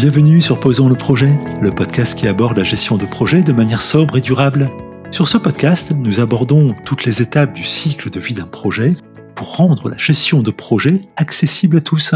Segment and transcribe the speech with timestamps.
[0.00, 1.30] Bienvenue sur Posons le projet,
[1.60, 4.70] le podcast qui aborde la gestion de projets de manière sobre et durable.
[5.10, 8.94] Sur ce podcast, nous abordons toutes les étapes du cycle de vie d'un projet
[9.34, 12.14] pour rendre la gestion de projet accessible à tous.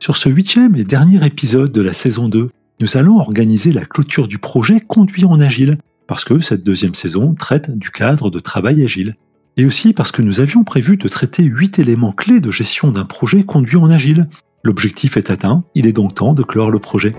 [0.00, 2.50] Sur ce huitième et dernier épisode de la saison 2,
[2.80, 5.78] nous allons organiser la clôture du projet conduit en agile,
[6.12, 9.16] parce que cette deuxième saison traite du cadre de travail agile.
[9.56, 13.06] Et aussi parce que nous avions prévu de traiter huit éléments clés de gestion d'un
[13.06, 14.28] projet conduit en agile,
[14.62, 17.14] L'objectif est atteint, il est donc temps de clore le projet.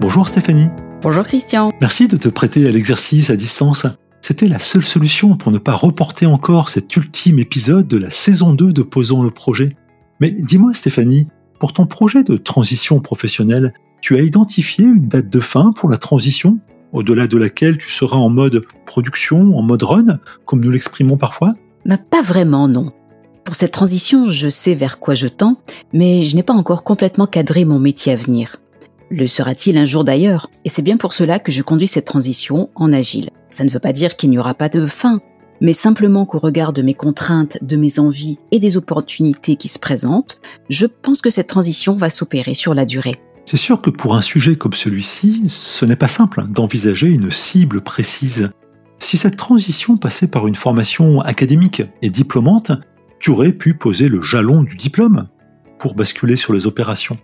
[0.00, 0.68] Bonjour Stéphanie.
[1.02, 1.72] Bonjour Christian.
[1.80, 3.84] Merci de te prêter à l'exercice à distance.
[4.26, 8.54] C'était la seule solution pour ne pas reporter encore cet ultime épisode de la saison
[8.54, 9.76] 2 de Posons le projet.
[10.18, 11.28] Mais dis-moi Stéphanie,
[11.60, 15.98] pour ton projet de transition professionnelle, tu as identifié une date de fin pour la
[15.98, 16.58] transition,
[16.92, 21.52] au-delà de laquelle tu seras en mode production, en mode run, comme nous l'exprimons parfois?
[21.84, 22.92] Bah, Pas vraiment, non.
[23.44, 25.58] Pour cette transition, je sais vers quoi je tends,
[25.92, 28.56] mais je n'ai pas encore complètement cadré mon métier à venir.
[29.10, 30.48] Le sera-t-il un jour d'ailleurs?
[30.64, 33.28] Et c'est bien pour cela que je conduis cette transition en agile.
[33.54, 35.20] Ça ne veut pas dire qu'il n'y aura pas de fin,
[35.60, 39.78] mais simplement qu'au regard de mes contraintes, de mes envies et des opportunités qui se
[39.78, 43.14] présentent, je pense que cette transition va s'opérer sur la durée.
[43.44, 47.80] C'est sûr que pour un sujet comme celui-ci, ce n'est pas simple d'envisager une cible
[47.80, 48.50] précise.
[48.98, 52.72] Si cette transition passait par une formation académique et diplômante,
[53.20, 55.28] tu aurais pu poser le jalon du diplôme
[55.78, 57.18] pour basculer sur les opérations.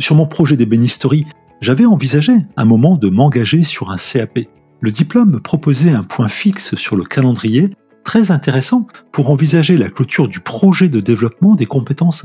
[0.00, 1.26] Sur mon projet d'ébénisterie,
[1.60, 4.40] j'avais envisagé un moment de m'engager sur un CAP.
[4.80, 7.70] Le diplôme me proposait un point fixe sur le calendrier
[8.04, 12.22] très intéressant pour envisager la clôture du projet de développement des compétences.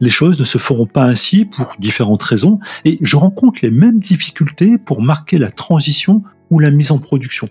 [0.00, 3.98] Les choses ne se feront pas ainsi pour différentes raisons et je rencontre les mêmes
[3.98, 7.48] difficultés pour marquer la transition ou la mise en production.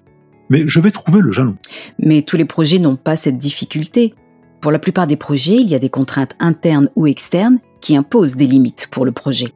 [0.49, 1.57] Mais je vais trouver le jalon.
[1.99, 4.13] Mais tous les projets n'ont pas cette difficulté.
[4.61, 8.37] Pour la plupart des projets, il y a des contraintes internes ou externes qui imposent
[8.37, 9.47] des limites pour le projet.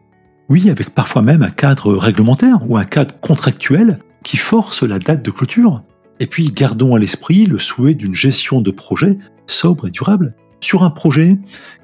[0.49, 5.23] Oui, avec parfois même un cadre réglementaire ou un cadre contractuel qui force la date
[5.23, 5.81] de clôture.
[6.19, 9.17] Et puis gardons à l'esprit le souhait d'une gestion de projet
[9.47, 10.35] sobre et durable.
[10.59, 11.37] Sur un projet,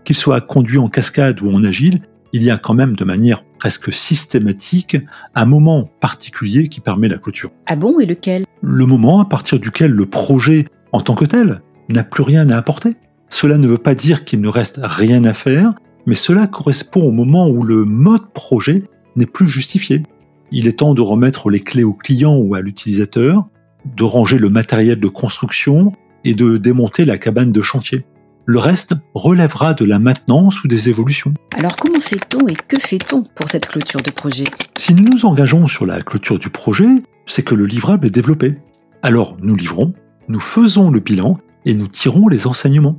[0.03, 2.01] qu'il soit conduit en cascade ou en agile,
[2.33, 4.97] il y a quand même de manière presque systématique
[5.33, 7.51] un moment particulier qui permet la clôture.
[7.65, 8.45] Ah bon, et lequel?
[8.61, 12.57] Le moment à partir duquel le projet en tant que tel n'a plus rien à
[12.57, 12.95] apporter.
[13.29, 15.73] Cela ne veut pas dire qu'il ne reste rien à faire,
[16.05, 18.83] mais cela correspond au moment où le mode projet
[19.15, 20.03] n'est plus justifié.
[20.51, 23.47] Il est temps de remettre les clés au client ou à l'utilisateur,
[23.85, 25.91] de ranger le matériel de construction
[26.23, 28.05] et de démonter la cabane de chantier.
[28.45, 31.33] Le reste relèvera de la maintenance ou des évolutions.
[31.57, 34.45] Alors comment fait-on et que fait-on pour cette clôture de projet?
[34.77, 38.57] Si nous nous engageons sur la clôture du projet, c'est que le livrable est développé.
[39.01, 39.93] Alors nous livrons,
[40.29, 42.97] nous faisons le bilan et nous tirons les enseignements.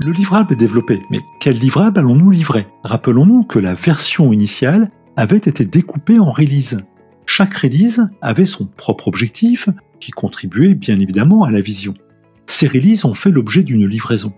[0.00, 2.66] Le livrable est développé, mais quel livrable allons-nous livrer?
[2.82, 6.78] Rappelons-nous que la version initiale avait été découpée en release.
[7.26, 9.68] Chaque release avait son propre objectif
[10.00, 11.94] qui contribuait bien évidemment à la vision.
[12.46, 14.32] Ces releases ont fait l'objet d'une livraison.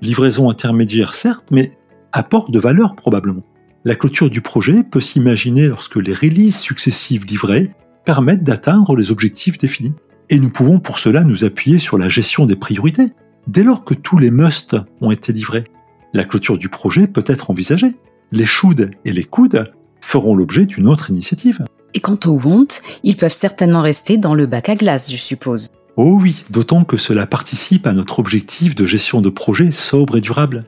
[0.00, 1.72] Livraison intermédiaire certes, mais
[2.12, 3.44] apport de valeur probablement.
[3.84, 7.70] La clôture du projet peut s'imaginer lorsque les releases successives livrées
[8.04, 9.94] permettent d'atteindre les objectifs définis.
[10.28, 13.12] Et nous pouvons pour cela nous appuyer sur la gestion des priorités.
[13.46, 15.64] Dès lors que tous les musts ont été livrés,
[16.12, 17.96] la clôture du projet peut être envisagée.
[18.32, 19.72] Les should et les could
[20.10, 21.64] feront l'objet d'une autre initiative.
[21.94, 22.66] Et quant aux want,
[23.04, 25.68] ils peuvent certainement rester dans le bac à glace, je suppose.
[25.96, 30.20] Oh oui, d'autant que cela participe à notre objectif de gestion de projet sobre et
[30.20, 30.64] durable.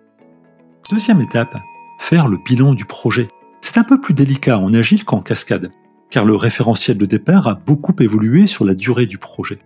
[0.90, 1.56] Deuxième étape,
[1.98, 3.28] faire le bilan du projet.
[3.62, 5.70] C'est un peu plus délicat en agile qu'en cascade,
[6.10, 9.58] car le référentiel de départ a beaucoup évolué sur la durée du projet.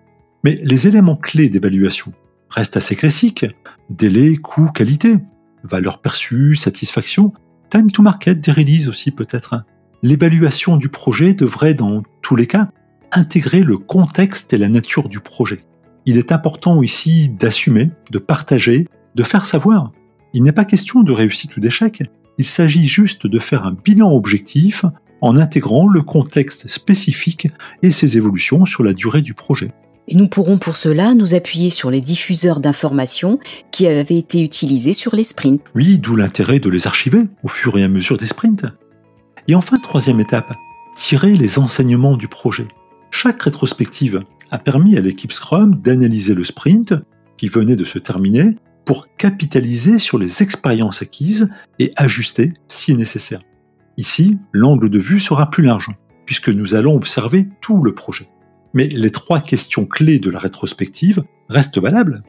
[0.44, 2.12] Mais les éléments clés d'évaluation
[2.48, 3.46] restent assez classiques.
[3.90, 5.16] Délai, coût, qualité,
[5.64, 7.32] valeur perçue, satisfaction,
[7.70, 9.64] time to market des releases aussi peut-être.
[10.02, 12.70] L'évaluation du projet devrait dans tous les cas
[13.12, 15.64] intégrer le contexte et la nature du projet.
[16.04, 19.92] Il est important ici d'assumer, de partager, de faire savoir.
[20.34, 22.02] Il n'est pas question de réussite ou d'échec,
[22.38, 24.84] il s'agit juste de faire un bilan objectif
[25.22, 27.48] en intégrant le contexte spécifique
[27.82, 29.70] et ses évolutions sur la durée du projet.
[30.08, 33.38] Et nous pourrons pour cela nous appuyer sur les diffuseurs d'informations
[33.72, 35.60] qui avaient été utilisés sur les sprints.
[35.74, 38.66] Oui, d'où l'intérêt de les archiver au fur et à mesure des sprints.
[39.48, 40.52] Et enfin, troisième étape,
[40.96, 42.66] tirer les enseignements du projet.
[43.10, 46.94] Chaque rétrospective a permis à l'équipe Scrum d'analyser le sprint
[47.36, 51.48] qui venait de se terminer pour capitaliser sur les expériences acquises
[51.78, 53.40] et ajuster si nécessaire.
[53.96, 55.90] Ici, l'angle de vue sera plus large,
[56.24, 58.28] puisque nous allons observer tout le projet.
[58.76, 62.22] Mais les trois questions clés de la rétrospective restent valables.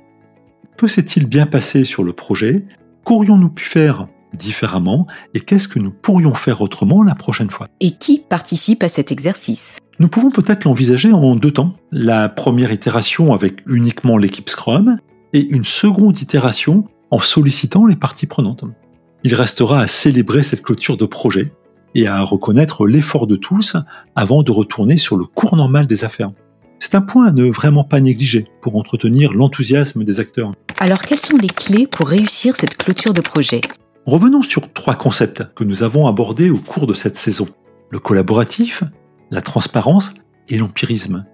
[0.77, 2.63] Que s'est-il bien passé sur le projet?
[3.03, 5.05] Qu'aurions-nous pu faire différemment?
[5.33, 7.67] Et qu'est-ce que nous pourrions faire autrement la prochaine fois?
[7.81, 9.75] Et qui participe à cet exercice?
[9.99, 11.73] Nous pouvons peut-être l'envisager en deux temps.
[11.91, 14.99] La première itération avec uniquement l'équipe Scrum
[15.33, 18.63] et une seconde itération en sollicitant les parties prenantes.
[19.25, 21.51] Il restera à célébrer cette clôture de projet
[21.97, 23.75] et à reconnaître l'effort de tous
[24.15, 26.31] avant de retourner sur le cours normal des affaires.
[26.77, 30.51] C'est un point à ne vraiment pas négliger pour entretenir l'enthousiasme des acteurs.
[30.79, 33.61] Alors quelles sont les clés pour réussir cette clôture de projet?
[34.05, 37.47] Revenons sur trois concepts que nous avons abordés au cours de cette saison.
[37.89, 38.83] Le collaboratif,
[39.31, 40.13] la transparence
[40.49, 41.25] et l'empirisme.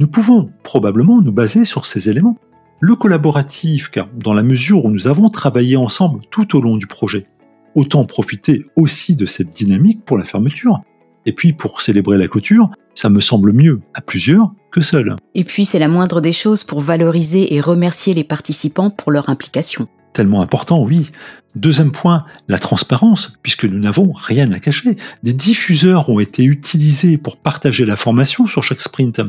[0.00, 2.38] Nous pouvons probablement nous baser sur ces éléments.
[2.80, 6.88] Le collaboratif, car dans la mesure où nous avons travaillé ensemble tout au long du
[6.88, 7.28] projet,
[7.74, 10.80] autant profiter aussi de cette dynamique pour la fermeture.
[11.26, 15.16] Et puis pour célébrer la clôture, ça me semble mieux à plusieurs que seul.
[15.34, 19.28] Et puis c'est la moindre des choses pour valoriser et remercier les participants pour leur
[19.28, 19.88] implication.
[20.12, 21.10] Tellement important, oui.
[21.54, 24.96] Deuxième point, la transparence, puisque nous n'avons rien à cacher.
[25.22, 29.20] Des diffuseurs ont été utilisés pour partager la formation sur chaque sprint.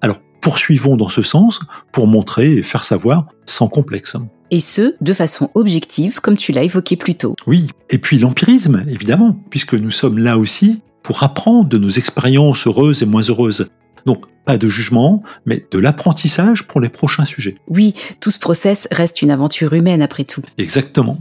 [0.00, 1.60] Alors, poursuivons dans ce sens
[1.92, 4.16] pour montrer et faire savoir sans complexe.
[4.50, 7.34] Et ce, de façon objective, comme tu l'as évoqué plus tôt.
[7.46, 12.66] Oui, et puis l'empirisme, évidemment, puisque nous sommes là aussi pour apprendre de nos expériences
[12.66, 13.70] heureuses et moins heureuses.
[14.06, 17.56] Donc, pas de jugement, mais de l'apprentissage pour les prochains sujets.
[17.68, 20.42] Oui, tout ce process reste une aventure humaine après tout.
[20.56, 21.18] Exactement.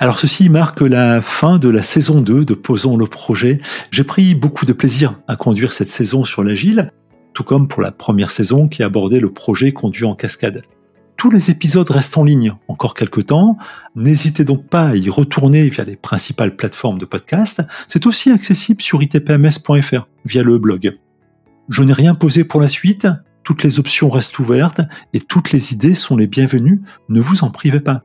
[0.00, 3.58] Alors ceci marque la fin de la saison 2 de Posons le projet.
[3.90, 6.92] J'ai pris beaucoup de plaisir à conduire cette saison sur l'agile,
[7.34, 10.62] tout comme pour la première saison qui abordait le projet conduit en cascade.
[11.18, 13.58] Tous les épisodes restent en ligne encore quelques temps.
[13.96, 17.60] N'hésitez donc pas à y retourner via les principales plateformes de podcast.
[17.88, 20.96] C'est aussi accessible sur itpms.fr via le blog.
[21.68, 23.08] Je n'ai rien posé pour la suite.
[23.42, 24.80] Toutes les options restent ouvertes
[25.12, 26.82] et toutes les idées sont les bienvenues.
[27.08, 28.04] Ne vous en privez pas.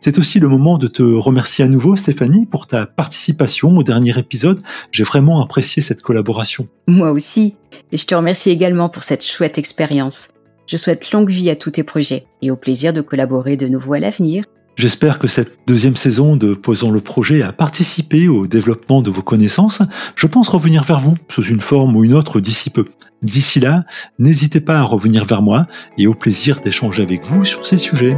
[0.00, 4.18] C'est aussi le moment de te remercier à nouveau, Stéphanie, pour ta participation au dernier
[4.18, 4.62] épisode.
[4.90, 6.66] J'ai vraiment apprécié cette collaboration.
[6.86, 7.56] Moi aussi.
[7.92, 10.30] Et je te remercie également pour cette chouette expérience.
[10.68, 13.94] Je souhaite longue vie à tous tes projets et au plaisir de collaborer de nouveau
[13.94, 14.44] à l'avenir.
[14.76, 19.22] J'espère que cette deuxième saison de Posons le projet a participé au développement de vos
[19.22, 19.80] connaissances.
[20.14, 22.84] Je pense revenir vers vous sous une forme ou une autre d'ici peu.
[23.22, 23.86] D'ici là,
[24.18, 25.66] n'hésitez pas à revenir vers moi
[25.96, 28.16] et au plaisir d'échanger avec vous sur ces sujets.